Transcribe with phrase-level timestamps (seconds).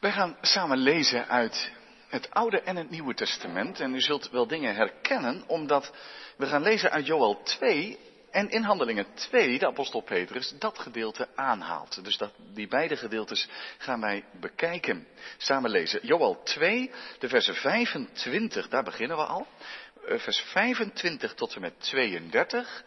[0.00, 1.72] Wij gaan samen lezen uit
[2.08, 3.80] het Oude en het Nieuwe Testament.
[3.80, 5.92] En u zult wel dingen herkennen, omdat
[6.36, 7.98] we gaan lezen uit Joel 2
[8.30, 12.04] en in Handelingen 2, de apostel Petrus, dat gedeelte aanhaalt.
[12.04, 15.06] Dus dat, die beide gedeeltes gaan wij bekijken.
[15.36, 16.06] Samen lezen.
[16.06, 19.46] Joel 2, de versen 25, daar beginnen we al.
[20.06, 22.84] Eh, vers 25 tot en met 32.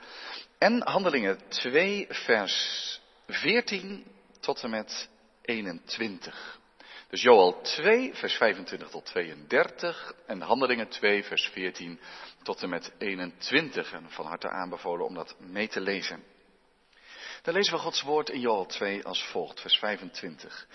[0.57, 4.05] En Handelingen 2, vers 14
[4.39, 5.09] tot en met
[5.41, 6.61] 21.
[7.13, 11.99] Dus Joel 2, vers 25 tot 32 en Handelingen 2, vers 14
[12.43, 13.93] tot en met 21.
[13.93, 16.23] En van harte aanbevolen om dat mee te lezen.
[17.41, 20.67] Dan lezen we Gods woord in Joel 2 als volgt, vers 25.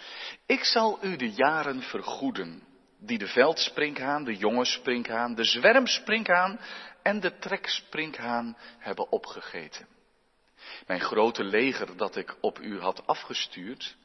[0.47, 2.63] Ik zal u de jaren vergoeden,
[2.99, 6.61] die de veldsprinkhaan, de jonge sprinkhaan, de zwermsprinkhaan
[7.03, 9.89] en de treksprinkhaan hebben opgegeten.
[10.87, 13.97] Mijn grote leger dat ik op u had afgestuurd,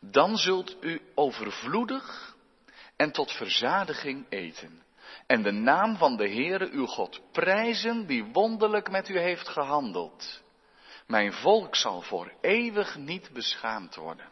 [0.00, 2.36] dan zult u overvloedig
[2.96, 4.82] en tot verzadiging eten.
[5.26, 10.42] En de naam van de Heere uw God prijzen die wonderlijk met u heeft gehandeld.
[11.06, 14.26] Mijn volk zal voor eeuwig niet beschaamd worden.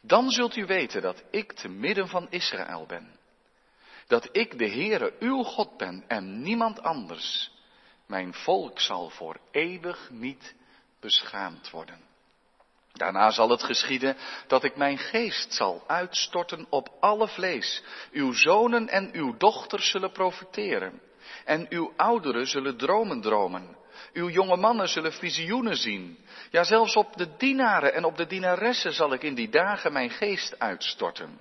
[0.00, 3.18] Dan zult u weten dat ik te midden van Israël ben.
[4.06, 7.50] Dat ik de Heere uw God ben en niemand anders.
[8.06, 10.54] Mijn volk zal voor eeuwig niet
[11.00, 12.05] beschaamd worden.
[12.96, 14.16] Daarna zal het geschieden
[14.46, 17.82] dat ik mijn geest zal uitstorten op alle vlees.
[18.12, 21.00] Uw zonen en uw dochters zullen profiteren.
[21.44, 23.76] En uw ouderen zullen dromen dromen.
[24.12, 26.18] Uw jonge mannen zullen visioenen zien.
[26.50, 30.10] Ja, zelfs op de dienaren en op de dienaressen zal ik in die dagen mijn
[30.10, 31.40] geest uitstorten.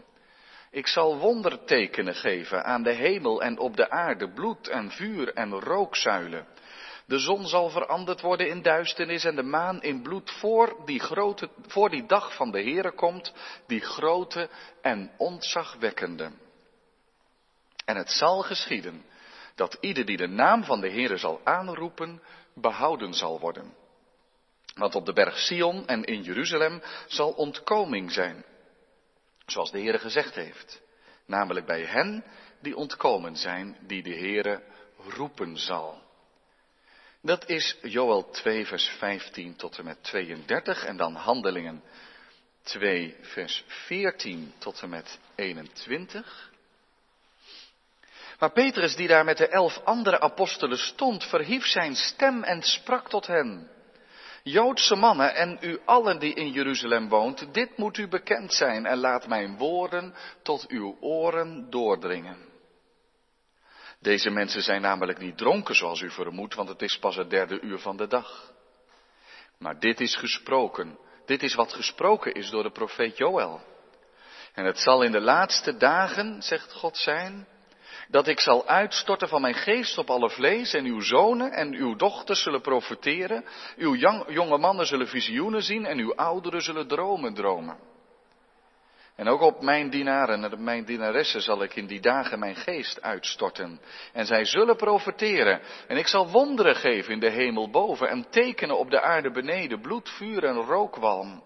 [0.71, 5.59] Ik zal wondertekenen geven aan de hemel en op de aarde, bloed en vuur en
[5.59, 6.47] rookzuilen.
[7.07, 11.49] De zon zal veranderd worden in duisternis en de maan in bloed voor die, grote,
[11.67, 13.33] voor die dag van de Heere komt,
[13.67, 14.49] die grote
[14.81, 16.31] en ontzagwekkende.
[17.85, 19.05] En het zal geschieden
[19.55, 22.21] dat ieder die de naam van de Heere zal aanroepen,
[22.53, 23.73] behouden zal worden.
[24.75, 28.45] Want op de berg Sion en in Jeruzalem zal ontkoming zijn,
[29.45, 30.81] zoals de Heere gezegd heeft,
[31.25, 32.23] namelijk bij hen
[32.61, 34.63] die ontkomen zijn, die de Heere
[34.97, 36.04] roepen zal.
[37.25, 41.83] Dat is Joel 2, vers 15 tot en met 32 en dan Handelingen
[42.63, 46.51] 2, vers 14 tot en met 21.
[48.39, 53.09] Maar Petrus, die daar met de elf andere apostelen stond, verhief zijn stem en sprak
[53.09, 53.69] tot hen.
[54.43, 58.97] Joodse mannen en u allen die in Jeruzalem woont, dit moet u bekend zijn en
[58.97, 62.54] laat mijn woorden tot uw oren doordringen.
[63.99, 67.59] Deze mensen zijn namelijk niet dronken zoals u vermoedt, want het is pas het derde
[67.61, 68.53] uur van de dag.
[69.59, 70.97] Maar dit is gesproken.
[71.25, 73.61] Dit is wat gesproken is door de profeet Joël.
[74.53, 77.47] En het zal in de laatste dagen, zegt God zijn,
[78.07, 81.95] dat ik zal uitstorten van mijn geest op alle vlees en uw zonen en uw
[81.95, 83.45] dochters zullen profeteren,
[83.77, 83.95] uw
[84.27, 87.77] jonge mannen zullen visioenen zien en uw ouderen zullen dromen dromen.
[89.15, 92.55] En ook op mijn dienaren en op mijn dienaressen zal ik in die dagen mijn
[92.55, 93.81] geest uitstorten.
[94.13, 95.61] En zij zullen profeteren.
[95.87, 99.81] En ik zal wonderen geven in de hemel boven en tekenen op de aarde beneden,
[99.81, 101.43] bloed, vuur en rookwalm.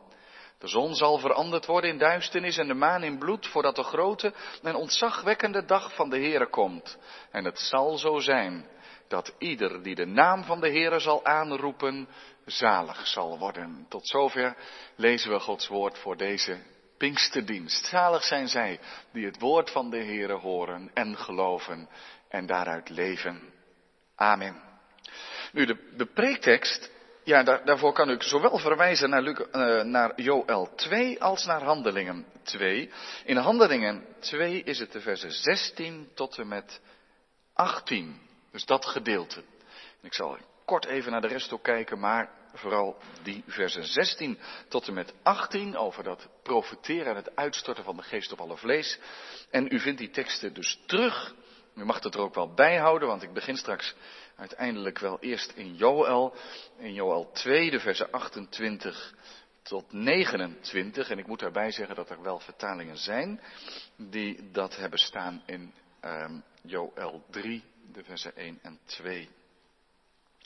[0.60, 4.34] De zon zal veranderd worden in duisternis en de maan in bloed, voordat de grote
[4.64, 6.98] en ontzagwekkende dag van de Heere komt.
[7.32, 8.66] En het zal zo zijn
[9.08, 12.08] dat ieder die de naam van de Heere zal aanroepen,
[12.46, 13.86] zalig zal worden.
[13.90, 14.56] Tot zover
[14.96, 16.58] lezen we Gods woord voor deze
[17.00, 17.86] Pinksterdienst.
[17.86, 18.80] Zalig zijn zij
[19.12, 21.90] die het woord van de Heere horen en geloven
[22.30, 23.42] en daaruit leven.
[24.16, 24.62] Amen.
[25.52, 26.92] Nu, de, de preektekst,
[27.24, 31.64] ja, daar, daarvoor kan ik zowel verwijzen naar, Luc, uh, naar Joel 2 als naar
[31.64, 32.92] Handelingen 2.
[33.26, 36.82] In Handelingen 2 is het de versen 16 tot en met
[37.54, 38.20] 18.
[38.52, 39.44] Dus dat gedeelte.
[40.02, 44.88] Ik zal kort even naar de rest ook kijken, maar vooral die versen 16 tot
[44.88, 49.00] en met 18 over dat profeteren en het uitstorten van de geest op alle vlees.
[49.50, 51.36] En u vindt die teksten dus terug.
[51.76, 53.96] U mag het er ook wel bij houden, want ik begin straks
[54.36, 56.36] uiteindelijk wel eerst in Joel.
[56.78, 59.14] In Joel 2, de versen 28
[59.62, 61.10] tot 29.
[61.10, 63.42] En ik moet daarbij zeggen dat er wel vertalingen zijn
[63.96, 69.30] die dat hebben staan in um, Joel 3, de versen 1 en 2.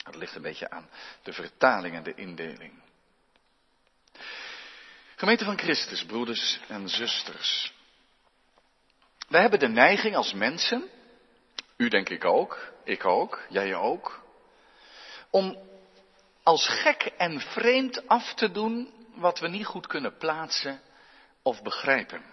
[0.03, 0.89] Dat ligt een beetje aan
[1.23, 2.81] de vertaling en de indeling.
[5.15, 7.73] Gemeente van Christus, broeders en zusters.
[9.27, 10.89] Wij hebben de neiging als mensen,
[11.77, 14.23] u denk ik ook, ik ook, jij ook,
[15.29, 15.57] om
[16.43, 20.81] als gek en vreemd af te doen wat we niet goed kunnen plaatsen
[21.41, 22.23] of begrijpen.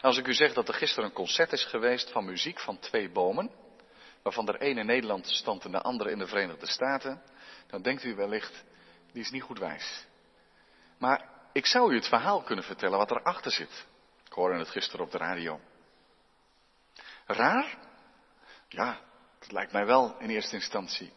[0.00, 3.10] Als ik u zeg dat er gisteren een concert is geweest van muziek van twee
[3.10, 3.50] bomen,
[4.24, 7.22] waarvan er een in Nederland stond en de andere in de Verenigde Staten,
[7.66, 8.64] dan denkt u wellicht,
[9.12, 10.06] die is niet goed wijs.
[10.98, 13.86] Maar ik zou u het verhaal kunnen vertellen wat erachter zit.
[14.26, 15.60] Ik hoorde het gisteren op de radio.
[17.26, 17.78] Raar?
[18.68, 19.00] Ja,
[19.38, 21.12] dat lijkt mij wel in eerste instantie.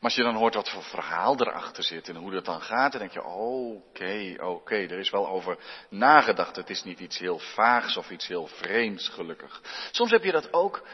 [0.00, 2.92] Maar als je dan hoort wat voor verhaal erachter zit en hoe dat dan gaat,
[2.92, 6.56] dan denk je, oké, oké, er is wel over nagedacht.
[6.56, 9.60] Het is niet iets heel vaags of iets heel vreemds, gelukkig.
[9.90, 10.86] Soms heb je dat ook,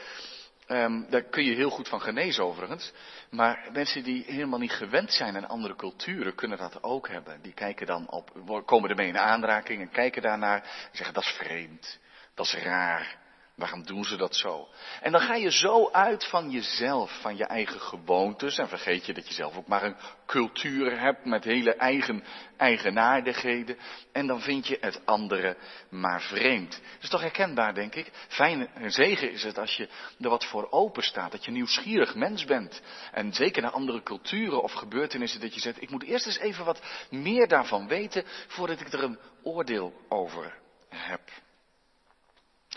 [0.66, 2.92] um, daar kun je heel goed van genezen overigens,
[3.30, 7.42] maar mensen die helemaal niet gewend zijn aan andere culturen kunnen dat ook hebben.
[7.42, 11.36] Die kijken dan op, komen ermee in aanraking en kijken daarnaar en zeggen, dat is
[11.38, 11.98] vreemd,
[12.34, 13.24] dat is raar.
[13.56, 14.68] Waarom doen ze dat zo?
[15.00, 18.58] En dan ga je zo uit van jezelf, van je eigen gewoontes.
[18.58, 22.24] En vergeet je dat je zelf ook maar een cultuur hebt met hele eigen
[22.56, 23.78] eigenaardigheden.
[24.12, 25.56] En dan vind je het andere
[25.90, 26.70] maar vreemd.
[26.70, 28.10] Dat is toch herkenbaar, denk ik?
[28.28, 29.88] Fijn en zegen is het als je
[30.20, 31.32] er wat voor open staat.
[31.32, 32.82] Dat je nieuwsgierig mens bent.
[33.12, 36.64] En zeker naar andere culturen of gebeurtenissen dat je zegt, ik moet eerst eens even
[36.64, 40.58] wat meer daarvan weten voordat ik er een oordeel over
[40.88, 41.44] heb.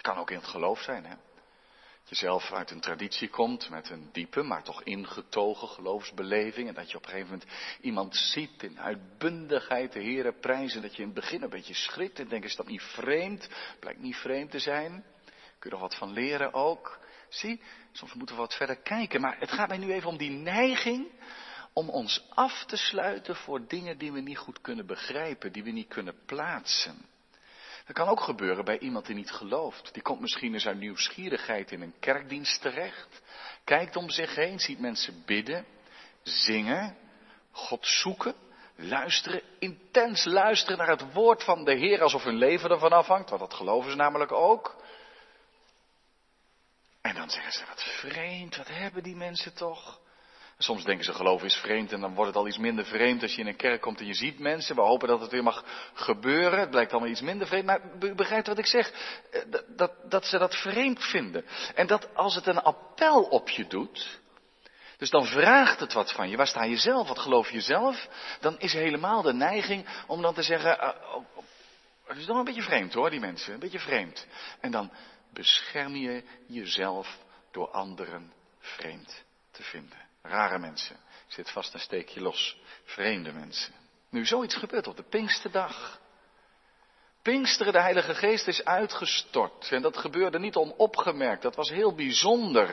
[0.10, 1.16] Kan ook in het geloof zijn, hè.
[2.00, 6.68] Dat je zelf uit een traditie komt met een diepe, maar toch ingetogen geloofsbeleving.
[6.68, 7.50] En dat je op een gegeven moment
[7.82, 10.82] iemand ziet in uitbundigheid de Heeren prijzen.
[10.82, 13.50] Dat je in het begin een beetje schrikt en denkt, is dat niet vreemd?
[13.80, 15.06] Blijkt niet vreemd te zijn.
[15.60, 17.00] Kun je er wat van leren ook.
[17.30, 17.62] Zie,
[17.92, 19.22] soms moeten we wat verder kijken.
[19.22, 21.12] Maar het gaat mij nu even om die neiging
[21.74, 25.72] om ons af te sluiten voor dingen die we niet goed kunnen begrijpen, die we
[25.72, 27.09] niet kunnen plaatsen.
[27.90, 29.94] Dat kan ook gebeuren bij iemand die niet gelooft.
[29.94, 33.22] Die komt misschien eens uit nieuwsgierigheid in een kerkdienst terecht.
[33.64, 35.66] Kijkt om zich heen, ziet mensen bidden,
[36.24, 36.98] zingen,
[37.52, 38.36] God zoeken,
[38.76, 43.30] luisteren, intens luisteren naar het woord van de Heer alsof hun leven ervan afhangt.
[43.30, 44.84] Want dat geloven ze namelijk ook.
[47.02, 50.00] En dan zeggen ze, wat vreemd, wat hebben die mensen toch?
[50.62, 53.36] Soms denken ze geloof is vreemd en dan wordt het al iets minder vreemd als
[53.36, 54.76] je in een kerk komt en je ziet mensen.
[54.76, 56.60] We hopen dat het weer mag gebeuren.
[56.60, 57.66] Het blijkt allemaal iets minder vreemd.
[57.66, 57.82] Maar
[58.16, 58.92] begrijpt wat ik zeg?
[59.32, 61.46] Eh, dat, dat, dat ze dat vreemd vinden.
[61.76, 64.20] En dat als het een appel op je doet.
[64.98, 66.38] Dus dan vraagt het wat van je.
[66.38, 67.08] Waar sta je zelf?
[67.08, 68.08] Wat geloof je zelf?
[68.40, 70.78] Dan is helemaal de neiging om dan te zeggen.
[70.78, 70.90] Uh,
[72.04, 73.54] het is nog een beetje vreemd hoor, die mensen.
[73.54, 74.28] Een beetje vreemd.
[74.60, 74.92] En dan
[75.34, 77.18] bescherm je jezelf
[77.52, 80.09] door anderen vreemd te vinden.
[80.22, 80.98] Rare mensen.
[81.28, 82.58] Zit vast een steekje los.
[82.84, 83.74] Vreemde mensen.
[84.10, 86.00] Nu, zoiets gebeurt op de Pinksterdag.
[87.22, 89.72] Pinksteren, de Heilige Geest is uitgestort.
[89.72, 91.42] En dat gebeurde niet onopgemerkt.
[91.42, 92.70] Dat was heel bijzonder.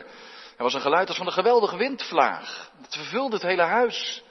[0.56, 2.70] Er was een geluid als van een geweldige windvlaag.
[2.80, 4.22] Dat vervulde het hele huis.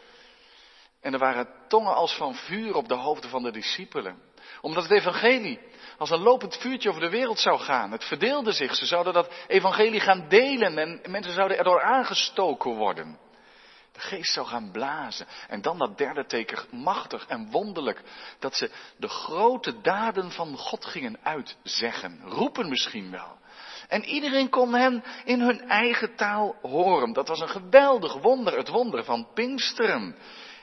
[1.01, 4.21] En er waren tongen als van vuur op de hoofden van de discipelen.
[4.61, 5.59] Omdat het evangelie
[5.97, 7.91] als een lopend vuurtje over de wereld zou gaan.
[7.91, 8.75] Het verdeelde zich.
[8.75, 13.17] Ze zouden dat evangelie gaan delen en mensen zouden erdoor aangestoken worden.
[13.91, 15.27] De geest zou gaan blazen.
[15.47, 18.01] En dan dat derde teken, machtig en wonderlijk,
[18.39, 22.21] dat ze de grote daden van God gingen uitzeggen.
[22.23, 23.37] Roepen misschien wel.
[23.87, 27.13] En iedereen kon hen in hun eigen taal horen.
[27.13, 30.15] Dat was een geweldig wonder, het wonder van Pinksteren.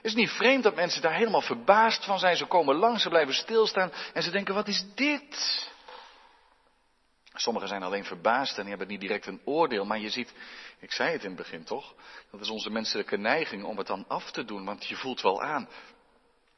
[0.02, 2.36] Het is niet vreemd dat mensen daar helemaal verbaasd van zijn.
[2.36, 5.70] Ze komen langs, ze blijven stilstaan en ze denken, wat is dit?
[7.34, 10.32] Sommigen zijn alleen verbaasd en hebben niet direct een oordeel, maar je ziet,
[10.78, 11.94] ik zei het in het begin toch,
[12.30, 15.42] dat is onze menselijke neiging om het dan af te doen, want je voelt wel
[15.42, 15.68] aan,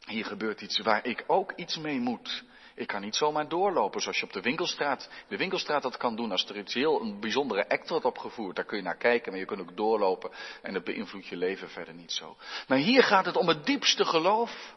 [0.06, 2.44] hier gebeurt iets waar ik ook iets mee moet.
[2.74, 6.30] Ik kan niet zomaar doorlopen zoals je op de winkelstraat, de winkelstraat dat kan doen
[6.30, 8.56] als er iets heel een bijzondere act wordt opgevoerd.
[8.56, 10.30] Daar kun je naar kijken, maar je kunt ook doorlopen
[10.62, 12.36] en dat beïnvloedt je leven verder niet zo.
[12.68, 14.74] Maar hier gaat het om het diepste geloof.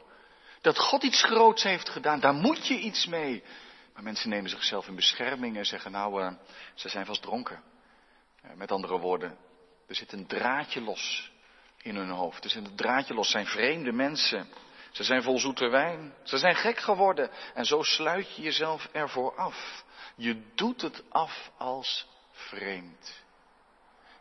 [0.61, 3.43] Dat God iets groots heeft gedaan, daar moet je iets mee.
[3.93, 6.31] Maar mensen nemen zichzelf in bescherming en zeggen nou, uh,
[6.75, 7.63] ze zijn vast dronken.
[8.45, 9.37] Uh, met andere woorden,
[9.87, 11.31] er zit een draadje los
[11.81, 12.43] in hun hoofd.
[12.43, 14.47] Er zit een draadje los, zijn vreemde mensen.
[14.97, 16.13] Ze zijn vol zoete wijn.
[16.23, 17.29] Ze zijn gek geworden.
[17.53, 19.83] En zo sluit je jezelf ervoor af.
[20.15, 23.23] Je doet het af als vreemd.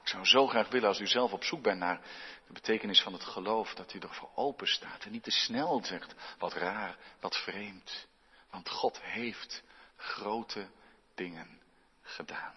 [0.03, 2.01] Ik zou zo graag willen als u zelf op zoek bent naar
[2.47, 6.15] de betekenis van het geloof, dat u ervoor open staat en niet te snel zegt,
[6.39, 8.07] wat raar, wat vreemd.
[8.51, 9.63] Want God heeft
[9.97, 10.67] grote
[11.15, 11.61] dingen
[12.03, 12.55] gedaan.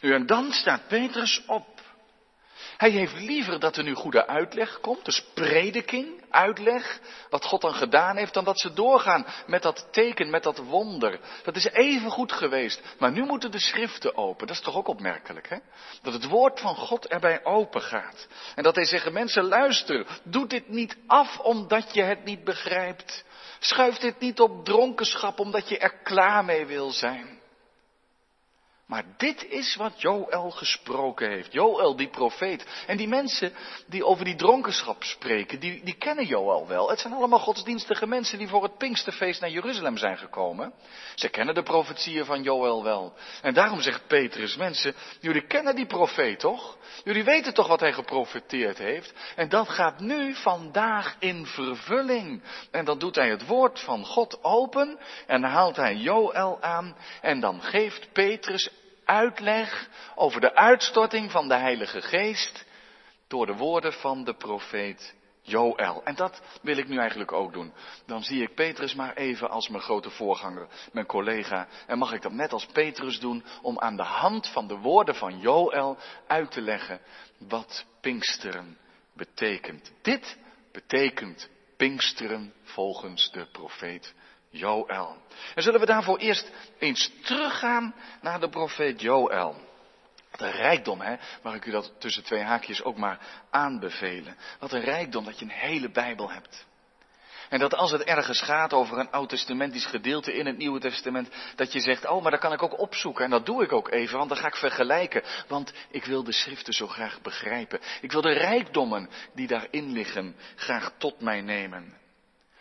[0.00, 1.79] Nu en dan staat Petrus op.
[2.80, 7.74] Hij heeft liever dat er nu goede uitleg komt, dus prediking, uitleg, wat God dan
[7.74, 11.20] gedaan heeft, dan dat ze doorgaan met dat teken, met dat wonder.
[11.42, 14.46] Dat is even goed geweest, maar nu moeten de schriften open.
[14.46, 15.56] Dat is toch ook opmerkelijk, hè?
[16.02, 18.26] Dat het woord van God erbij open gaat.
[18.54, 23.24] En dat hij zeggen, mensen luister, doe dit niet af omdat je het niet begrijpt,
[23.58, 27.39] Schuif dit niet op dronkenschap omdat je er klaar mee wil zijn.
[28.90, 31.52] Maar dit is wat Joël gesproken heeft.
[31.52, 32.66] Joël, die profeet.
[32.86, 33.52] En die mensen
[33.86, 36.90] die over die dronkenschap spreken, die, die kennen Joël wel.
[36.90, 40.72] Het zijn allemaal godsdienstige mensen die voor het Pinksterfeest naar Jeruzalem zijn gekomen.
[41.14, 43.14] Ze kennen de profetieën van Joël wel.
[43.42, 46.78] En daarom zegt Petrus, mensen, jullie kennen die profeet toch?
[47.04, 49.12] Jullie weten toch wat hij geprofeteerd heeft?
[49.36, 52.42] En dat gaat nu vandaag in vervulling.
[52.70, 56.96] En dan doet hij het woord van God open en haalt hij Joël aan.
[57.20, 58.70] En dan geeft Petrus
[59.10, 62.64] uitleg over de uitstorting van de Heilige Geest
[63.28, 66.04] door de woorden van de profeet Joël.
[66.04, 67.72] En dat wil ik nu eigenlijk ook doen.
[68.06, 71.68] Dan zie ik Petrus maar even als mijn grote voorganger, mijn collega.
[71.86, 75.14] En mag ik dat net als Petrus doen om aan de hand van de woorden
[75.14, 77.00] van Joël uit te leggen
[77.38, 78.78] wat Pinksteren
[79.14, 79.92] betekent.
[80.02, 80.36] Dit
[80.72, 84.14] betekent Pinksteren volgens de profeet
[84.50, 85.16] Joël.
[85.54, 89.68] En zullen we daarvoor eerst eens teruggaan naar de profeet Joël.
[90.30, 91.16] Wat een rijkdom, hè?
[91.42, 93.18] Mag ik u dat tussen twee haakjes ook maar
[93.50, 94.36] aanbevelen.
[94.58, 96.66] Wat een rijkdom dat je een hele Bijbel hebt.
[97.48, 101.72] En dat als het ergens gaat over een oud-testamentisch gedeelte in het Nieuwe Testament, dat
[101.72, 103.24] je zegt, oh, maar dat kan ik ook opzoeken.
[103.24, 105.22] En dat doe ik ook even, want dan ga ik vergelijken.
[105.48, 107.80] Want ik wil de schriften zo graag begrijpen.
[108.00, 111.99] Ik wil de rijkdommen die daarin liggen graag tot mij nemen.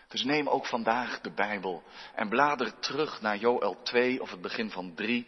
[0.09, 1.83] Dus neem ook vandaag de Bijbel
[2.15, 5.27] en blader terug naar Joel 2 of het begin van 3.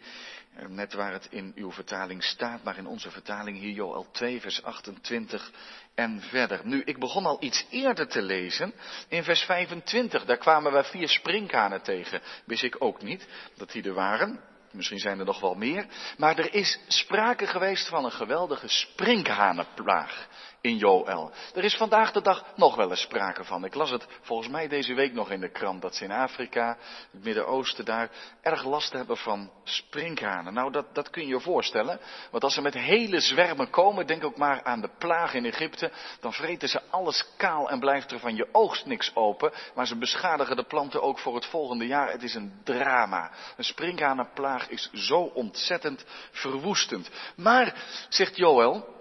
[0.54, 4.40] Eh, net waar het in uw vertaling staat, maar in onze vertaling hier Joel 2,
[4.40, 5.50] vers 28
[5.94, 6.60] en verder.
[6.64, 8.74] Nu, ik begon al iets eerder te lezen.
[9.08, 12.20] In vers 25, daar kwamen we vier sprinkhanen tegen.
[12.44, 14.40] Wist ik ook niet dat die er waren.
[14.72, 15.86] Misschien zijn er nog wel meer.
[16.16, 20.28] Maar er is sprake geweest van een geweldige sprinkhanenplaag
[20.62, 21.30] in Joël.
[21.54, 23.64] Er is vandaag de dag nog wel eens sprake van.
[23.64, 26.76] Ik las het volgens mij deze week nog in de krant dat ze in Afrika,
[27.10, 28.10] het Midden-Oosten daar,
[28.42, 30.54] erg last hebben van sprinkhanen.
[30.54, 32.00] Nou, dat, dat kun je je voorstellen.
[32.30, 35.90] Want als ze met hele zwermen komen, denk ook maar aan de plaag in Egypte,
[36.20, 39.52] dan vreten ze alles kaal en blijft er van je oogst niks open.
[39.74, 42.10] Maar ze beschadigen de planten ook voor het volgende jaar.
[42.10, 43.30] Het is een drama.
[43.56, 47.10] Een sprinkhanenplaag is zo ontzettend verwoestend.
[47.36, 47.74] Maar,
[48.08, 49.00] zegt Joël,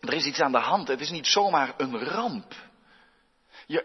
[0.00, 0.88] er is iets aan de hand.
[0.88, 2.54] Het is niet zomaar een ramp.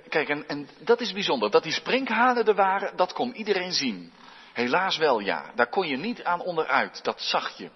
[0.09, 1.51] Kijk, en, en dat is bijzonder.
[1.51, 4.11] Dat die sprinkhanen er waren, dat kon iedereen zien.
[4.53, 5.51] Helaas wel, ja.
[5.55, 7.03] Daar kon je niet aan onderuit.
[7.03, 7.69] Dat zag je.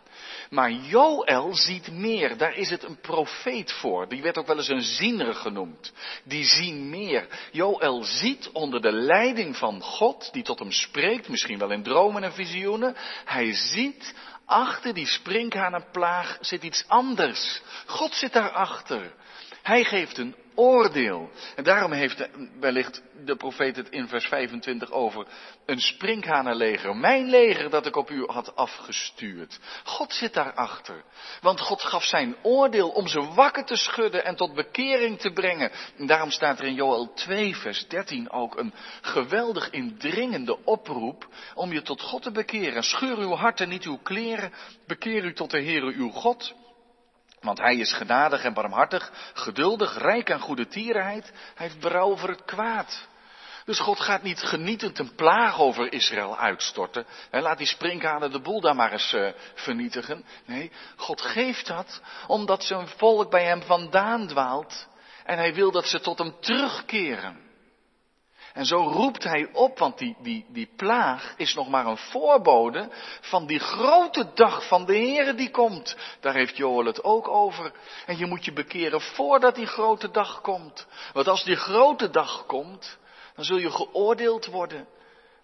[0.49, 2.37] Maar Joël ziet meer.
[2.37, 4.09] Daar is het een profeet voor.
[4.09, 5.93] Die werd ook wel eens een ziener genoemd.
[6.23, 7.27] Die zien meer.
[7.51, 12.23] Joël ziet onder de leiding van God, die tot hem spreekt, misschien wel in dromen
[12.23, 12.95] en visioenen.
[13.25, 14.13] Hij ziet
[14.49, 17.61] Achter die sprinkhanenplaag zit iets anders.
[17.85, 19.11] God zit daarachter.
[19.61, 21.29] Hij geeft een oordeel.
[21.55, 25.27] En daarom heeft wellicht de profeet het in vers 25 over
[25.65, 26.95] een sprinkhanenleger.
[26.95, 29.59] Mijn leger dat ik op u had afgestuurd.
[29.83, 31.03] God zit daarachter.
[31.41, 35.71] Want God gaf zijn oordeel om ze wakker te schudden en tot bekering te brengen.
[35.97, 41.73] En daarom staat er in Joel 2 vers 13 ook een geweldig indringende oproep om
[41.73, 42.83] je tot God te bekeren.
[42.83, 44.53] Scheur uw hart en niet uw kleren.
[44.87, 46.53] Bekeer u tot de Heere uw God.
[47.41, 51.31] Want hij is genadig en barmhartig, geduldig, rijk aan goede tierenheid.
[51.55, 53.07] Hij heeft berouw over het kwaad.
[53.65, 57.05] Dus God gaat niet genietend een plaag over Israël uitstorten.
[57.31, 60.25] En laat die sprinkhanen de boel daar maar eens uh, vernietigen.
[60.45, 64.87] Nee, God geeft dat omdat zijn volk bij hem vandaan dwaalt.
[65.23, 67.48] En hij wil dat ze tot hem terugkeren.
[68.59, 72.89] En zo roept hij op, want die, die, die plaag is nog maar een voorbode
[73.21, 75.97] van die grote dag van de Heere die komt.
[76.19, 77.71] Daar heeft Joel het ook over.
[78.05, 80.87] En je moet je bekeren voordat die grote dag komt.
[81.13, 82.97] Want als die grote dag komt,
[83.35, 84.87] dan zul je geoordeeld worden.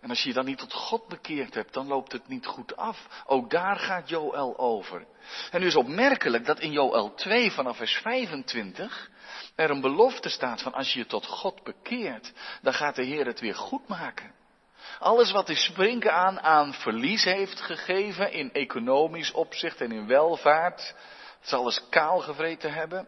[0.06, 2.76] En als je je dan niet tot God bekeerd hebt, dan loopt het niet goed
[2.76, 3.24] af.
[3.26, 5.06] Ook daar gaat Joel over.
[5.52, 9.10] En nu is opmerkelijk dat in Joel 2 vanaf vers 25
[9.56, 13.26] er een belofte staat van als je je tot God bekeert, dan gaat de Heer
[13.26, 14.34] het weer goed maken.
[15.00, 20.96] Alles wat de sprinken aan aan verlies heeft gegeven in economisch opzicht en in welvaart,
[21.42, 23.08] zal eens kaal gevreten hebben,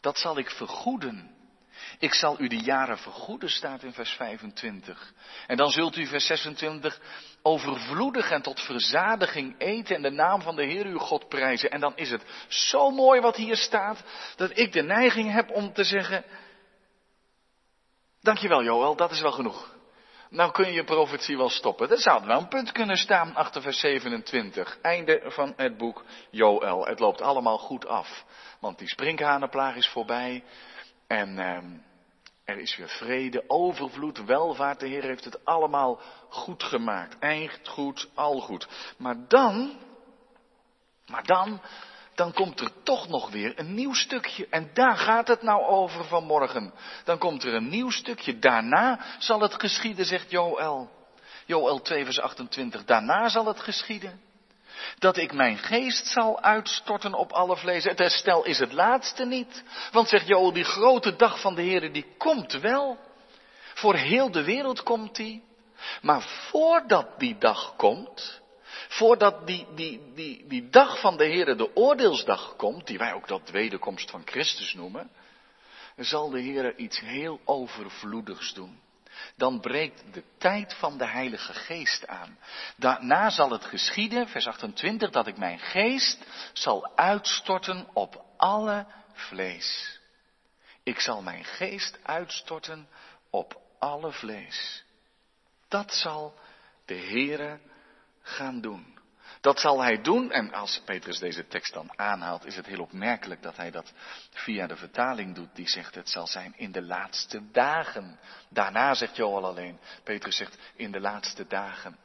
[0.00, 1.41] dat zal ik vergoeden.
[1.98, 5.12] Ik zal u de jaren vergoeden, staat in vers 25.
[5.46, 7.00] En dan zult u vers 26
[7.42, 11.70] overvloedig en tot verzadiging eten en de naam van de Heer uw God prijzen.
[11.70, 14.02] En dan is het zo mooi wat hier staat,
[14.36, 16.24] dat ik de neiging heb om te zeggen,
[18.20, 19.72] dankjewel Joël, dat is wel genoeg.
[20.32, 21.90] Nou kun je je profetie wel stoppen.
[21.90, 24.78] Er zou wel een punt kunnen staan achter vers 27.
[24.82, 26.86] Einde van het boek Joël.
[26.86, 28.24] Het loopt allemaal goed af.
[28.60, 30.44] Want die sprinkhanenplaag is voorbij.
[31.12, 31.66] En, ehm,
[32.44, 34.80] Er is weer vrede, overvloed, welvaart.
[34.80, 37.16] De Heer heeft het allemaal goed gemaakt.
[37.18, 38.68] Echt goed, al goed.
[38.96, 39.76] Maar dan,
[41.06, 41.60] maar dan,
[42.14, 44.46] dan komt er toch nog weer een nieuw stukje.
[44.50, 46.72] En daar gaat het nou over vanmorgen.
[47.04, 48.38] Dan komt er een nieuw stukje.
[48.38, 50.90] Daarna zal het geschieden, zegt Joël.
[51.46, 52.84] Joël 2 vers 28.
[52.84, 54.20] Daarna zal het geschieden.
[54.98, 57.84] Dat ik mijn geest zal uitstorten op alle vlees.
[57.84, 59.62] Het herstel is het laatste niet.
[59.92, 62.98] Want zegt Joel, die grote dag van de Heer, die komt wel.
[63.74, 65.44] Voor heel de wereld komt die.
[66.02, 68.40] Maar voordat die dag komt,
[68.88, 73.28] voordat die, die, die, die dag van de Heer, de oordeelsdag komt, die wij ook
[73.28, 75.10] dat wederkomst van Christus noemen,
[75.96, 78.81] zal de Heer iets heel overvloedigs doen
[79.36, 82.38] dan breekt de tijd van de Heilige Geest aan.
[82.76, 90.00] Daarna zal het geschieden, vers 28, dat ik mijn geest zal uitstorten op alle vlees.
[90.82, 92.88] Ik zal mijn geest uitstorten
[93.30, 94.84] op alle vlees.
[95.68, 96.38] Dat zal
[96.84, 97.58] de Heere
[98.22, 98.91] gaan doen.
[99.42, 103.42] Dat zal hij doen, en als Petrus deze tekst dan aanhaalt, is het heel opmerkelijk
[103.42, 103.92] dat hij dat
[104.30, 108.18] via de vertaling doet, die zegt het zal zijn in de laatste dagen.
[108.48, 111.96] Daarna zegt Joel alleen, Petrus zegt in de laatste dagen.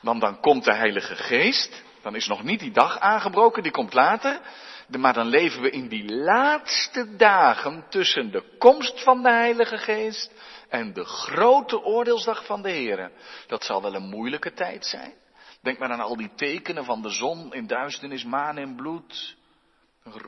[0.00, 3.92] Want dan komt de Heilige Geest, dan is nog niet die dag aangebroken, die komt
[3.92, 4.40] later,
[4.88, 10.32] maar dan leven we in die laatste dagen tussen de komst van de Heilige Geest
[10.68, 13.10] en de grote oordeelsdag van de Heer.
[13.46, 15.12] Dat zal wel een moeilijke tijd zijn.
[15.60, 19.36] Denk maar aan al die tekenen van de zon in duisternis, maan en bloed.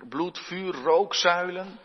[0.08, 1.78] Bloed, vuur, rookzuilen.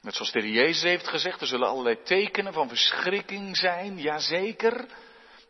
[0.00, 4.86] Net zoals de Heer Jezus heeft gezegd, er zullen allerlei tekenen van verschrikking zijn, jazeker.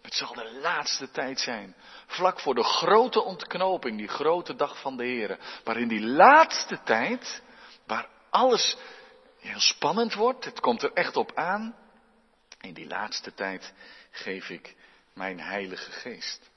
[0.02, 1.74] Het zal de laatste tijd zijn.
[2.06, 5.38] Vlak voor de grote ontknoping, die grote dag van de Heer.
[5.64, 7.42] Maar in die laatste tijd,
[7.86, 8.76] waar alles
[9.40, 11.76] heel spannend wordt, het komt er echt op aan.
[12.60, 13.72] In die laatste tijd
[14.10, 14.76] geef ik
[15.14, 16.50] mijn Heilige Geest.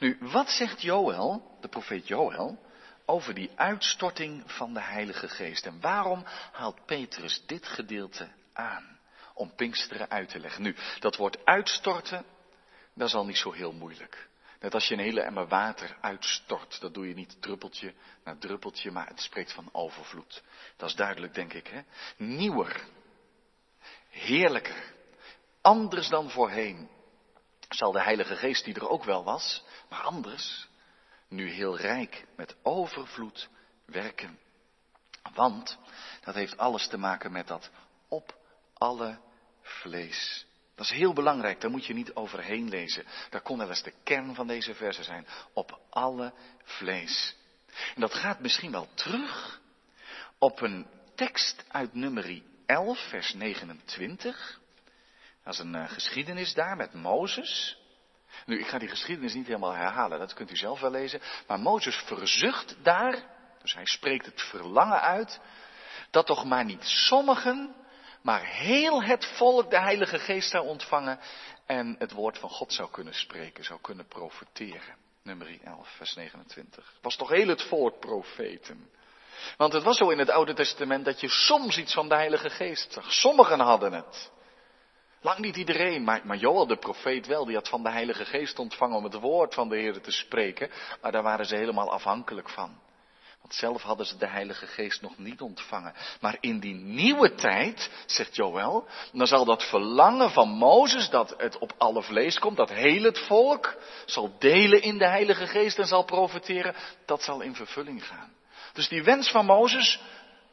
[0.00, 2.58] Nu, wat zegt Joël, de profeet Joël,
[3.04, 5.66] over die uitstorting van de Heilige Geest?
[5.66, 8.98] En waarom haalt Petrus dit gedeelte aan?
[9.34, 10.62] Om Pinksteren uit te leggen.
[10.62, 12.24] Nu, dat woord uitstorten,
[12.94, 14.28] dat is al niet zo heel moeilijk.
[14.60, 18.90] Net als je een hele emmer water uitstort, dat doe je niet druppeltje na druppeltje,
[18.90, 20.42] maar het spreekt van overvloed.
[20.76, 21.80] Dat is duidelijk, denk ik, hè?
[22.16, 22.84] Nieuwer,
[24.08, 24.92] heerlijker,
[25.60, 26.88] anders dan voorheen
[27.74, 30.68] zal de Heilige Geest, die er ook wel was, maar anders,
[31.28, 33.48] nu heel rijk met overvloed
[33.84, 34.38] werken.
[35.34, 35.78] Want
[36.24, 37.70] dat heeft alles te maken met dat
[38.08, 38.38] op
[38.74, 39.18] alle
[39.62, 40.46] vlees.
[40.74, 43.04] Dat is heel belangrijk, daar moet je niet overheen lezen.
[43.30, 45.26] Daar kon wel eens de kern van deze verse zijn.
[45.52, 46.32] Op alle
[46.64, 47.36] vlees.
[47.94, 49.60] En dat gaat misschien wel terug
[50.38, 54.59] op een tekst uit nummer 11, vers 29.
[55.50, 57.78] Dat is een uh, geschiedenis daar met Mozes.
[58.46, 61.20] Nu, ik ga die geschiedenis niet helemaal herhalen, dat kunt u zelf wel lezen.
[61.46, 63.22] Maar Mozes verzucht daar,
[63.62, 65.40] dus hij spreekt het verlangen uit,
[66.10, 67.74] dat toch maar niet sommigen,
[68.22, 71.20] maar heel het volk de Heilige Geest zou ontvangen
[71.66, 74.96] en het woord van God zou kunnen spreken, zou kunnen profeteren.
[75.22, 76.94] Nummer 11, vers 29.
[77.02, 78.90] Was toch heel het volk profeten.
[79.56, 82.50] Want het was zo in het Oude Testament dat je soms iets van de Heilige
[82.50, 83.12] Geest zag.
[83.12, 84.30] Sommigen hadden het.
[85.22, 88.58] Lang niet iedereen, maar, maar Joel de profeet wel, die had van de Heilige Geest
[88.58, 92.48] ontvangen om het woord van de Heer te spreken, maar daar waren ze helemaal afhankelijk
[92.48, 92.78] van.
[93.40, 95.94] Want zelf hadden ze de Heilige Geest nog niet ontvangen.
[96.20, 101.58] Maar in die nieuwe tijd, zegt Joel, dan zal dat verlangen van Mozes, dat het
[101.58, 105.86] op alle vlees komt, dat heel het volk zal delen in de Heilige Geest en
[105.86, 106.74] zal profiteren,
[107.06, 108.32] dat zal in vervulling gaan.
[108.72, 110.00] Dus die wens van Mozes,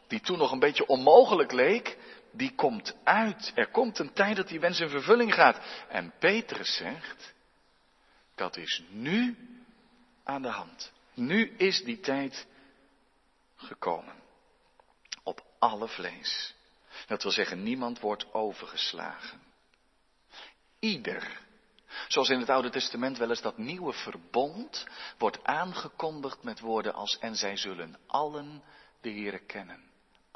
[0.07, 1.97] die toen nog een beetje onmogelijk leek,
[2.37, 3.51] die komt uit.
[3.55, 5.59] Er komt een tijd dat die wens in vervulling gaat.
[5.89, 7.33] En Petrus zegt,
[8.35, 9.37] dat is nu
[10.23, 10.91] aan de hand.
[11.13, 12.47] Nu is die tijd
[13.55, 14.15] gekomen.
[15.23, 16.55] Op alle vlees.
[17.07, 19.41] Dat wil zeggen, niemand wordt overgeslagen.
[20.79, 21.45] Ieder.
[22.07, 27.19] Zoals in het Oude Testament wel eens dat nieuwe verbond wordt aangekondigd met woorden als
[27.19, 28.63] en zij zullen allen
[29.01, 29.86] de Heere kennen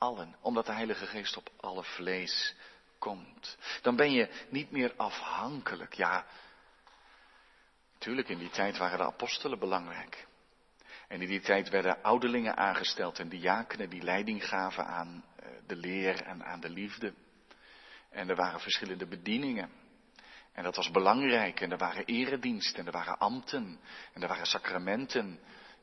[0.01, 2.55] allen, omdat de Heilige Geest op alle vlees
[2.97, 3.57] komt.
[3.81, 5.93] Dan ben je niet meer afhankelijk.
[5.93, 6.25] Ja,
[7.93, 10.27] natuurlijk in die tijd waren de apostelen belangrijk.
[11.07, 15.75] En in die tijd werden ouderlingen aangesteld en diakenen die leiding gaven aan eh, de
[15.75, 17.13] leer en aan de liefde.
[18.09, 19.71] En er waren verschillende bedieningen.
[20.53, 21.61] En dat was belangrijk.
[21.61, 23.79] En er waren erediensten, en er waren ambten,
[24.13, 25.39] en er waren sacramenten.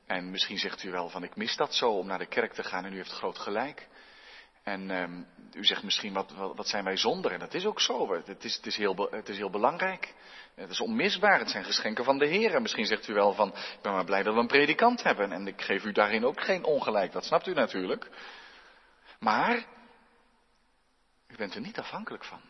[0.06, 2.64] En misschien zegt u wel van ik mis dat zo om naar de kerk te
[2.64, 3.88] gaan en u heeft groot gelijk.
[4.68, 7.32] En um, u zegt misschien, wat, wat, wat, zijn wij zonder?
[7.32, 8.14] En dat is ook zo.
[8.14, 10.14] Het is, het, is heel, het is heel belangrijk.
[10.54, 11.38] Het is onmisbaar.
[11.38, 12.54] Het zijn geschenken van de Heer.
[12.54, 15.32] En misschien zegt u wel van, ik ben maar blij dat we een predikant hebben.
[15.32, 17.12] En ik geef u daarin ook geen ongelijk.
[17.12, 18.10] Dat snapt u natuurlijk.
[19.18, 19.66] Maar,
[21.28, 22.40] u bent er niet afhankelijk van.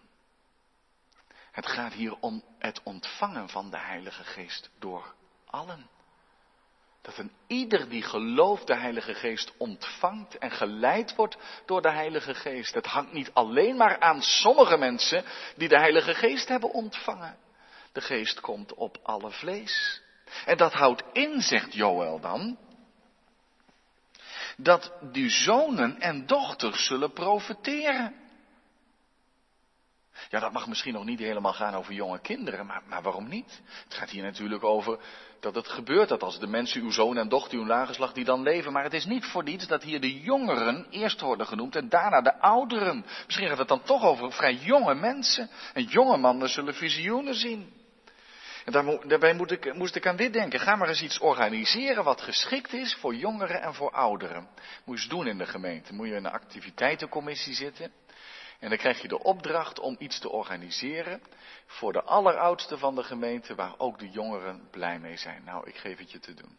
[1.50, 5.14] Het gaat hier om het ontvangen van de Heilige Geest door
[5.46, 5.97] allen.
[7.08, 12.34] Dat een ieder die gelooft de Heilige Geest ontvangt en geleid wordt door de Heilige
[12.34, 12.74] Geest.
[12.74, 15.24] Het hangt niet alleen maar aan sommige mensen
[15.56, 17.36] die de Heilige Geest hebben ontvangen.
[17.92, 20.02] De Geest komt op alle vlees.
[20.44, 22.58] En dat houdt in, zegt Joël dan,
[24.56, 28.14] dat die zonen en dochters zullen profiteren.
[30.30, 33.60] Ja, dat mag misschien nog niet helemaal gaan over jonge kinderen, maar, maar waarom niet?
[33.84, 34.98] Het gaat hier natuurlijk over
[35.40, 38.42] dat het gebeurt, dat als de mensen, uw zoon en dochter, uw nageslacht, die dan
[38.42, 38.72] leven.
[38.72, 42.20] Maar het is niet voor niets dat hier de jongeren eerst worden genoemd en daarna
[42.20, 43.04] de ouderen.
[43.26, 45.50] Misschien gaat het dan toch over vrij jonge mensen.
[45.74, 47.72] En jonge mannen zullen visioenen zien.
[48.64, 50.60] En daarbij moet ik, moest ik aan dit denken.
[50.60, 54.48] Ga maar eens iets organiseren wat geschikt is voor jongeren en voor ouderen.
[54.84, 55.94] Moet je eens doen in de gemeente.
[55.94, 57.92] Moet je in een activiteitencommissie zitten.
[58.58, 61.22] En dan krijg je de opdracht om iets te organiseren
[61.66, 65.44] voor de alleroudste van de gemeente, waar ook de jongeren blij mee zijn.
[65.44, 66.58] Nou, ik geef het je te doen.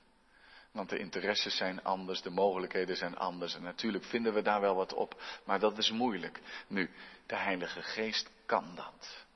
[0.72, 3.56] Want de interesses zijn anders, de mogelijkheden zijn anders.
[3.56, 6.42] En natuurlijk vinden we daar wel wat op, maar dat is moeilijk.
[6.68, 6.90] Nu,
[7.26, 9.28] de Heilige Geest kan dat.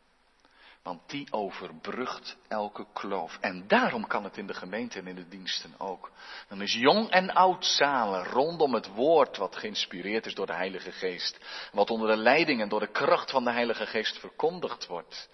[0.83, 3.37] Want die overbrugt elke kloof.
[3.41, 6.11] En daarom kan het in de gemeente en in de diensten ook.
[6.47, 10.91] Dan is jong en oud samen rondom het woord wat geïnspireerd is door de Heilige
[10.91, 11.39] Geest.
[11.71, 15.29] Wat onder de leiding en door de kracht van de Heilige Geest verkondigd wordt.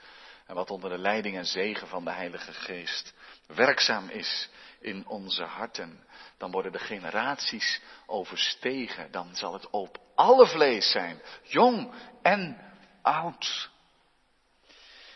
[0.45, 3.13] En wat onder de leiding en zegen van de Heilige Geest
[3.47, 6.03] werkzaam is in onze harten.
[6.37, 9.11] Dan worden de generaties overstegen.
[9.11, 11.21] Dan zal het op alle vlees zijn.
[11.43, 12.57] Jong en
[13.01, 13.69] oud.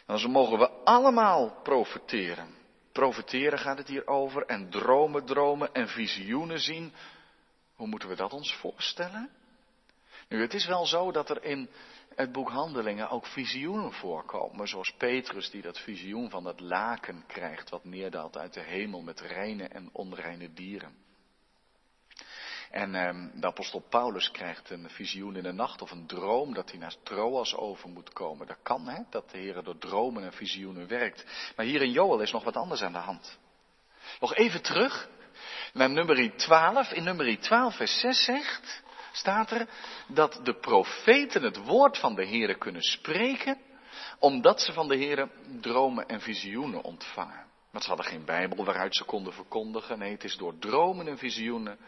[0.05, 2.55] Dan zo mogen we allemaal profiteren.
[2.91, 6.93] Profiteren gaat het hier over en dromen dromen en visioenen zien.
[7.75, 9.29] Hoe moeten we dat ons voorstellen?
[10.29, 11.69] Nu, het is wel zo dat er in
[12.15, 17.69] het boek Handelingen ook visioenen voorkomen, zoals Petrus die dat visioen van dat laken krijgt
[17.69, 21.02] wat neerdaalt uit de hemel met reine en onreine dieren.
[22.73, 26.69] En um, de apostel Paulus krijgt een visioen in de nacht of een droom dat
[26.69, 28.47] hij naar Troas over moet komen.
[28.47, 31.25] Dat kan, hè, dat de Heer door dromen en visioenen werkt.
[31.55, 33.37] Maar hier in Joel is nog wat anders aan de hand.
[34.19, 35.09] Nog even terug
[35.73, 36.91] naar nummer 12.
[36.91, 39.67] In nummer 12 vers 6 zegt, staat er
[40.07, 43.57] dat de profeten het woord van de Heer kunnen spreken,
[44.19, 45.29] omdat ze van de Heer
[45.61, 47.45] dromen en visioenen ontvangen.
[47.71, 49.99] Maar ze hadden geen Bijbel waaruit ze konden verkondigen.
[49.99, 51.79] Nee, het is door dromen en visioenen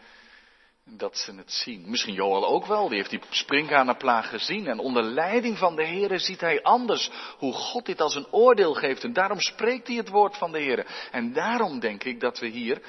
[0.90, 1.90] dat ze het zien.
[1.90, 4.66] Misschien Joel ook wel, die heeft die springhanenplaag gezien.
[4.66, 8.74] En onder leiding van de Heer ziet hij anders hoe God dit als een oordeel
[8.74, 9.04] geeft.
[9.04, 11.08] En daarom spreekt hij het woord van de Heer.
[11.10, 12.82] En daarom denk ik dat we hier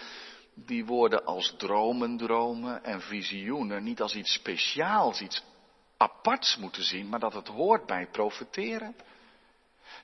[0.53, 5.43] die woorden als dromen, dromen en visioenen niet als iets speciaals, iets
[5.97, 8.95] aparts moeten zien, maar dat het hoort bij profeteren.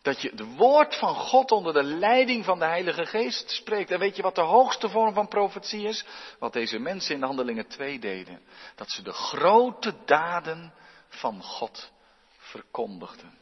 [0.01, 3.91] Dat je het woord van God onder de leiding van de Heilige Geest spreekt.
[3.91, 6.05] En weet je wat de hoogste vorm van profetie is?
[6.39, 8.41] Wat deze mensen in de handelingen 2 deden.
[8.75, 10.73] Dat ze de grote daden
[11.07, 11.91] van God
[12.37, 13.37] verkondigden.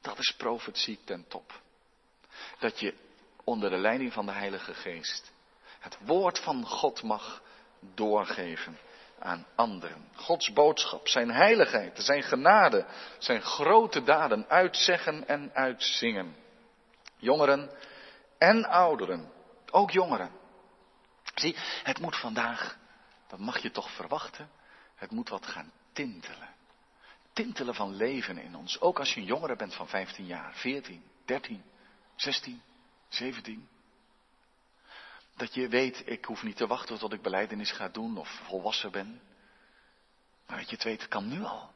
[0.00, 1.60] Dat is profetie ten top.
[2.58, 2.94] Dat je
[3.44, 5.32] onder de leiding van de Heilige Geest
[5.84, 7.42] het woord van God mag
[7.94, 8.78] doorgeven
[9.24, 10.08] aan anderen.
[10.14, 12.86] Gods boodschap, zijn heiligheid, zijn genade,
[13.18, 16.36] zijn grote daden uitzeggen en uitzingen.
[17.16, 17.70] Jongeren
[18.38, 19.32] en ouderen,
[19.70, 20.30] ook jongeren.
[21.34, 22.78] Zie, het moet vandaag,
[23.28, 24.50] dat mag je toch verwachten,
[24.94, 26.48] het moet wat gaan tintelen.
[27.32, 28.80] Tintelen van leven in ons.
[28.80, 31.64] Ook als je een jongere bent van 15 jaar, 14, 13,
[32.14, 32.62] 16,
[33.08, 33.68] 17.
[35.36, 38.90] Dat je weet, ik hoef niet te wachten tot ik beleidenis ga doen of volwassen
[38.90, 39.20] ben.
[40.46, 41.70] Maar dat je het weet, het kan nu al.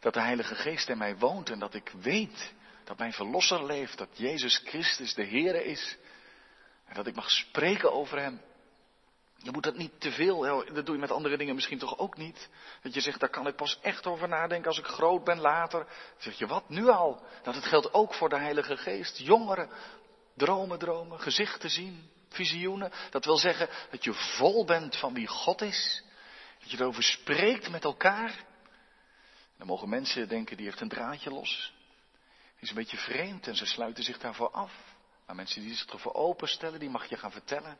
[0.00, 3.98] Dat de Heilige Geest in mij woont en dat ik weet dat mijn Verlosser leeft,
[3.98, 5.96] dat Jezus Christus de Heere is.
[6.86, 8.40] En dat ik mag spreken over Hem.
[9.36, 12.16] Je moet dat niet te veel, dat doe je met andere dingen misschien toch ook
[12.16, 12.48] niet.
[12.82, 15.84] Dat je zegt, daar kan ik pas echt over nadenken als ik groot ben later.
[15.84, 17.22] Dan zeg je, wat, nu al?
[17.42, 19.18] Dat het geldt ook voor de Heilige Geest.
[19.18, 19.70] Jongeren,
[20.34, 22.92] dromen dromen, gezichten zien, visioenen.
[23.10, 26.02] Dat wil zeggen dat je vol bent van wie God is.
[26.60, 28.44] Dat je erover spreekt met elkaar.
[29.56, 31.72] Dan mogen mensen denken, die heeft een draadje los.
[32.54, 34.72] Die is een beetje vreemd en ze sluiten zich daarvoor af.
[35.26, 37.78] Maar mensen die zich ervoor openstellen, die mag je gaan vertellen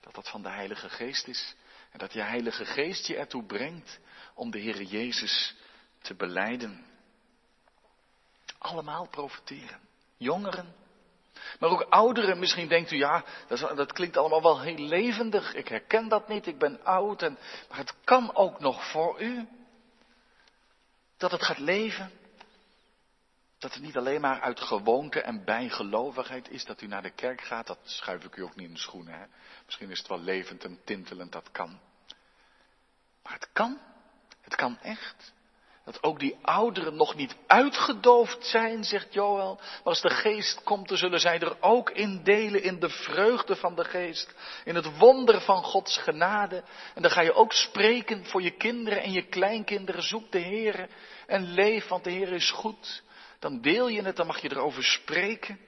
[0.00, 1.54] dat dat van de Heilige Geest is.
[1.90, 3.98] En dat je Heilige Geest je ertoe brengt
[4.34, 5.54] om de Heer Jezus
[6.02, 6.86] te beleiden.
[8.58, 9.80] Allemaal profiteren.
[10.16, 10.74] Jongeren,
[11.58, 12.38] maar ook ouderen.
[12.38, 15.54] Misschien denkt u, ja, dat, dat, klinkt allemaal wel heel levendig.
[15.54, 17.22] Ik herken dat niet, ik ben oud.
[17.22, 19.48] En, maar het kan ook nog voor u.
[21.16, 22.10] Dat het gaat leven.
[23.58, 27.40] Dat het niet alleen maar uit gewoonte en bijgelovigheid is dat u naar de kerk
[27.40, 27.66] gaat.
[27.66, 29.18] Dat schuif ik u ook niet in de schoenen.
[29.18, 29.26] Hè?
[29.64, 31.80] Misschien is het wel levend en tintelend, dat kan.
[33.22, 33.80] Maar het kan.
[34.40, 35.34] Het kan echt.
[35.86, 39.54] Dat ook die ouderen nog niet uitgedoofd zijn, zegt Joel.
[39.54, 43.56] Maar als de geest komt, dan zullen zij er ook in delen in de vreugde
[43.56, 44.34] van de geest.
[44.64, 46.64] In het wonder van Gods genade.
[46.94, 50.02] En dan ga je ook spreken voor je kinderen en je kleinkinderen.
[50.02, 50.88] Zoek de Heer
[51.26, 53.02] en leef, want de Heer is goed.
[53.38, 55.58] Dan deel je het, dan mag je erover spreken.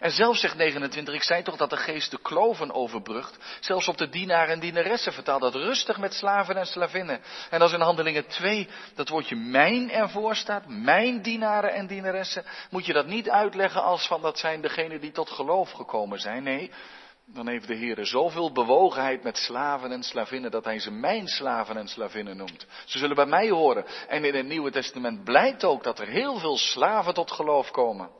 [0.00, 3.38] En zelf zegt 29, ik zei toch dat de geest de kloven overbrugt.
[3.60, 7.20] Zelfs op de dienaren en dienaressen vertaalt dat rustig met slaven en slavinnen.
[7.50, 12.86] En als in handelingen 2 dat woordje mijn ervoor staat, mijn dienaren en dienaressen, moet
[12.86, 16.42] je dat niet uitleggen als van dat zijn degenen die tot geloof gekomen zijn.
[16.42, 16.70] Nee,
[17.26, 21.76] dan heeft de Heer zoveel bewogenheid met slaven en slavinnen dat hij ze mijn slaven
[21.76, 22.66] en slavinnen noemt.
[22.84, 23.84] Ze zullen bij mij horen.
[24.08, 28.10] En in het Nieuwe Testament blijkt ook dat er heel veel slaven tot geloof komen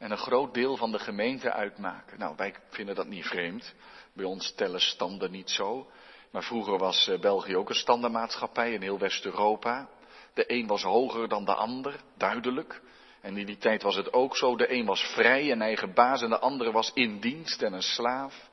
[0.00, 2.18] en een groot deel van de gemeente uitmaken.
[2.18, 3.74] Nou, wij vinden dat niet vreemd.
[4.12, 5.90] Bij ons tellen standen niet zo.
[6.30, 9.88] Maar vroeger was eh, België ook een standaardmaatschappij in heel West-Europa.
[10.34, 12.82] De een was hoger dan de ander, duidelijk.
[13.20, 14.56] En in die tijd was het ook zo.
[14.56, 17.82] De een was vrij en eigen baas en de andere was in dienst en een
[17.82, 18.50] slaaf.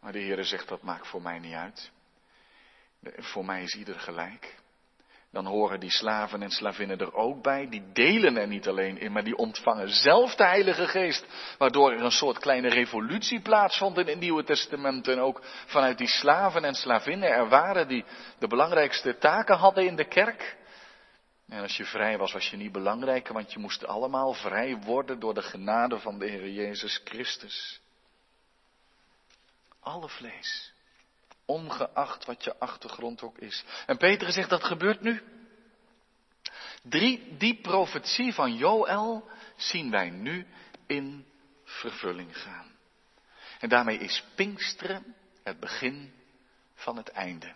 [0.00, 1.90] Maar de Heere zegt dat maakt voor mij niet uit.
[3.02, 4.64] Voor mij is ieder gelijk
[5.36, 7.68] dan horen die slaven en slavinnen er ook bij.
[7.68, 11.26] Die delen er niet alleen in, maar die ontvangen zelf de Heilige Geest.
[11.58, 15.08] Waardoor er een soort kleine revolutie plaatsvond in het Nieuwe Testament.
[15.08, 18.04] En ook vanuit die slaven en slavinnen er waren die
[18.38, 20.56] de belangrijkste taken hadden in de kerk.
[21.48, 25.20] En als je vrij was, was je niet belangrijk, want je moest allemaal vrij worden
[25.20, 27.80] door de genade van de Heer Jezus Christus.
[29.80, 30.72] Alle vlees.
[31.46, 33.64] Ongeacht wat je achtergrond ook is.
[33.86, 35.22] En Peter zegt dat gebeurt nu.
[36.82, 40.46] Drie, die profetie van Joël zien wij nu
[40.86, 41.26] in
[41.64, 42.74] vervulling gaan.
[43.58, 46.12] En daarmee is Pinksteren het begin
[46.74, 47.54] van het einde.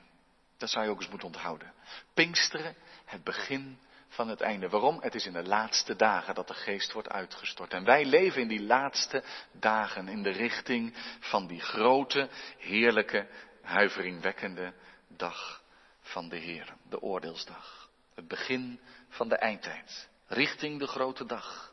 [0.56, 1.72] Dat zou je ook eens moeten onthouden.
[2.14, 4.68] Pinksteren, het begin van het einde.
[4.68, 4.98] Waarom?
[5.02, 7.72] Het is in de laatste dagen dat de geest wordt uitgestort.
[7.72, 9.22] En wij leven in die laatste
[9.52, 13.26] dagen in de richting van die grote, heerlijke
[13.70, 14.72] huiveringwekkende
[15.08, 15.62] dag
[16.00, 17.90] van de Heer, de oordeelsdag.
[18.14, 21.72] Het begin van de eindtijd, richting de grote dag.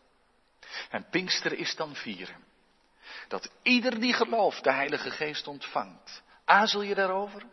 [0.89, 2.43] En Pinkster is dan vieren.
[3.27, 6.23] Dat ieder die gelooft de Heilige Geest ontvangt.
[6.45, 7.45] Azel je daarover?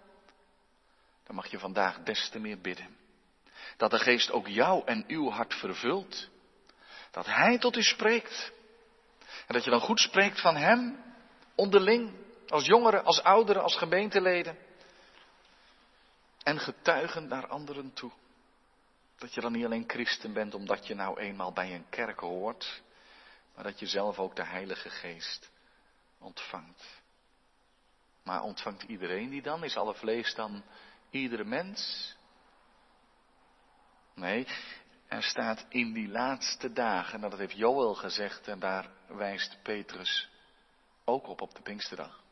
[1.25, 2.97] Dan mag je vandaag des te meer bidden.
[3.77, 6.29] Dat de Geest ook jou en uw hart vervult.
[7.11, 8.53] Dat Hij tot u spreekt.
[9.47, 11.05] En dat je dan goed spreekt van Hem,
[11.55, 12.24] onderling,
[12.55, 14.59] als jongeren, als ouderen, als gemeenteleden.
[16.43, 18.11] En getuigen naar anderen toe.
[19.17, 22.83] Dat je dan niet alleen christen bent omdat je nou eenmaal bij een kerk hoort,
[23.55, 25.51] maar dat je zelf ook de Heilige Geest
[26.19, 27.03] ontvangt.
[28.23, 29.65] Maar ontvangt iedereen die dan?
[29.65, 30.65] Is alle vlees dan
[31.11, 32.15] iedere mens?
[34.15, 34.47] Nee,
[35.09, 40.29] er staat in die laatste dagen, nou dat heeft Joel gezegd en daar wijst Petrus
[41.05, 42.24] ook op op de Pinksterdag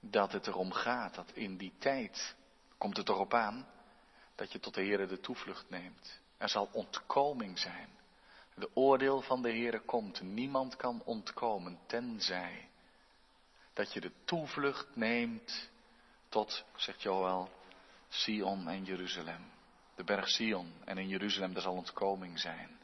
[0.00, 2.36] dat het erom gaat dat in die tijd
[2.78, 3.66] komt het erop aan
[4.34, 6.20] dat je tot de Heere de toevlucht neemt.
[6.36, 7.88] Er zal ontkoming zijn.
[8.54, 10.20] De oordeel van de Heere komt.
[10.20, 12.68] Niemand kan ontkomen tenzij
[13.72, 15.70] dat je de toevlucht neemt
[16.28, 17.50] tot, zegt Joel,
[18.08, 19.50] Sion en Jeruzalem.
[19.94, 22.78] De berg Sion en in Jeruzalem, daar zal ontkoming zijn.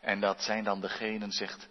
[0.00, 1.68] En dat zijn dan degenen, zegt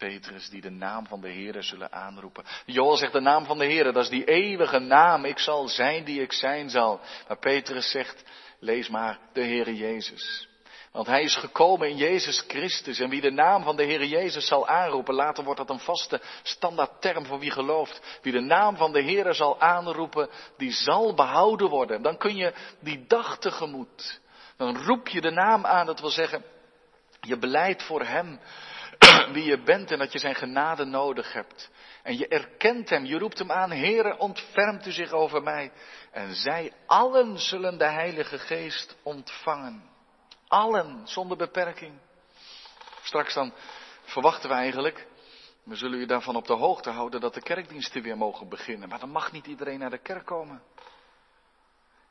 [0.00, 2.44] Petrus, die de naam van de Heere zullen aanroepen.
[2.66, 5.24] Joel zegt de naam van de Heere, dat is die eeuwige naam.
[5.24, 7.00] Ik zal zijn die ik zijn zal.
[7.28, 8.24] Maar Petrus zegt,
[8.58, 10.48] lees maar de Heere Jezus.
[10.92, 13.00] Want hij is gekomen in Jezus Christus.
[13.00, 16.20] En wie de naam van de Heere Jezus zal aanroepen, later wordt dat een vaste
[16.42, 18.18] standaardterm voor wie gelooft.
[18.22, 22.02] Wie de naam van de Heere zal aanroepen, die zal behouden worden.
[22.02, 24.20] Dan kun je die dag tegemoet.
[24.56, 26.44] Dan roep je de naam aan, dat wil zeggen,
[27.20, 28.40] je beleidt voor hem
[29.32, 31.70] wie je bent en dat je zijn genade nodig hebt.
[32.02, 35.72] En je erkent hem, je roept hem aan, Heere, ontfermt u zich over mij.
[36.10, 39.82] En zij allen zullen de Heilige Geest ontvangen.
[40.48, 41.98] Allen, zonder beperking.
[43.02, 43.52] Straks dan
[44.02, 45.06] verwachten we eigenlijk,
[45.64, 48.88] we zullen u daarvan op de hoogte houden dat de kerkdiensten weer mogen beginnen.
[48.88, 50.62] Maar dan mag niet iedereen naar de kerk komen.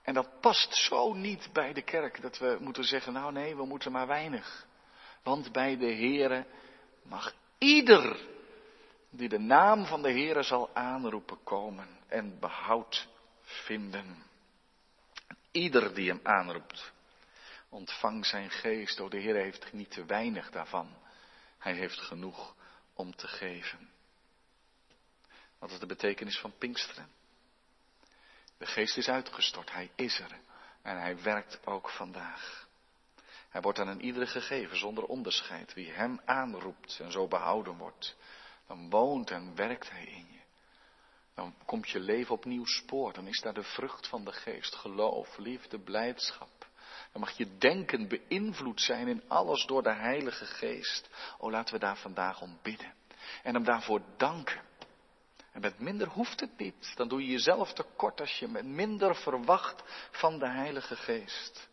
[0.01, 3.65] En dat past zo niet bij de kerk dat we moeten zeggen, nou nee, we
[3.65, 4.65] moeten maar weinig.
[5.23, 6.45] Want bij de Heere
[7.09, 8.27] mag ieder
[9.09, 13.07] die de naam van de Heere zal aanroepen komen en behoud
[13.41, 14.23] vinden.
[15.51, 16.91] Ieder die hem aanroept,
[17.69, 18.99] ontvang zijn geest.
[18.99, 20.97] O, de Heer heeft niet te weinig daarvan.
[21.57, 22.55] Hij heeft genoeg
[22.93, 23.89] om te geven.
[25.59, 27.07] Wat is de betekenis van Pinksteren?
[28.57, 30.39] De geest is uitgestort, hij is er
[30.81, 32.67] en hij werkt ook vandaag.
[33.49, 35.73] Hij wordt aan een iedere gegeven zonder onderscheid.
[35.73, 38.15] Wie hem aanroept en zo behouden wordt,
[38.67, 40.39] dan woont en werkt hij in je.
[41.35, 43.13] Dan komt je leven opnieuw spoor.
[43.13, 44.75] Dan is daar de vrucht van de geest.
[44.75, 46.67] Geloof, liefde, blijdschap.
[47.11, 51.09] Dan mag je denken beïnvloed zijn in alles door de Heilige Geest.
[51.37, 52.93] O, laten we daar vandaag om bidden.
[53.43, 54.61] En hem daarvoor danken.
[55.51, 56.93] En met minder hoeft het niet.
[56.95, 61.68] Dan doe je jezelf tekort als je met minder verwacht van de Heilige Geest.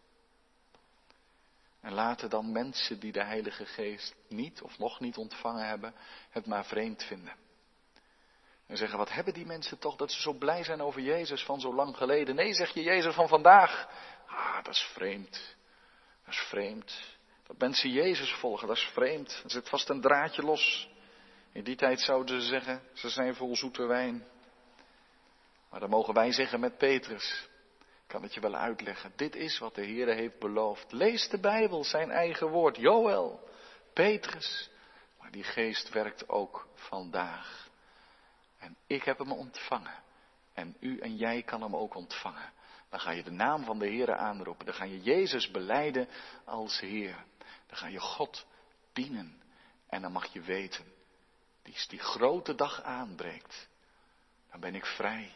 [1.87, 5.95] En laten dan mensen die de Heilige Geest niet of nog niet ontvangen hebben,
[6.31, 7.35] het maar vreemd vinden.
[8.67, 11.61] En zeggen, wat hebben die mensen toch dat ze zo blij zijn over Jezus van
[11.61, 12.35] zo lang geleden?
[12.35, 13.89] Nee, zeg je Jezus van vandaag.
[14.27, 15.57] Ah, dat is vreemd.
[16.25, 17.19] Dat is vreemd.
[17.47, 19.41] Dat mensen Jezus volgen, dat is vreemd.
[19.45, 20.89] Er zit vast een draadje los.
[21.53, 24.27] In die tijd zouden ze zeggen, ze zijn vol zoete wijn.
[25.71, 27.49] Maar dan mogen wij zeggen met Petrus,
[28.07, 29.13] kan het je wel uitleggen.
[29.17, 30.93] Dit is wat de Heer heeft beloofd.
[30.93, 32.77] Lees de Bijbel, zijn eigen woord.
[32.77, 33.49] Joël,
[33.93, 34.71] Petrus.
[35.21, 37.69] Maar die geest werkt ook vandaag.
[38.59, 40.03] En ik heb hem ontvangen.
[40.53, 42.53] En u en jij kan hem ook ontvangen.
[42.89, 44.67] Dan ga je de naam van de Heer aanroepen.
[44.67, 46.09] Dan ga je Jezus beleiden
[46.45, 47.25] als Heer.
[47.67, 48.47] Dan ga je God
[48.93, 49.43] dienen.
[49.89, 50.85] En dan mag je weten,
[51.63, 53.69] die, die grote dag aanbreekt.
[54.51, 55.33] Dan ben ik vrij,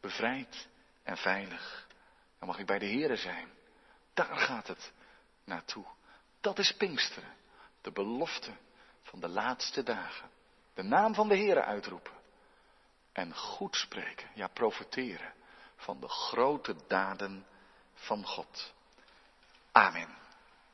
[0.00, 0.68] bevrijd
[1.02, 1.88] en veilig.
[2.40, 3.48] Dan mag ik bij de Here zijn.
[4.14, 4.92] Daar gaat het
[5.44, 5.84] naartoe.
[6.40, 7.34] Dat is Pinksteren.
[7.80, 8.50] De belofte
[9.02, 10.30] van de laatste dagen.
[10.74, 12.12] De naam van de Here uitroepen.
[13.12, 15.32] En goed spreken, ja profeteren
[15.76, 17.46] van de grote daden
[17.94, 18.72] van God.
[19.72, 20.19] Amen.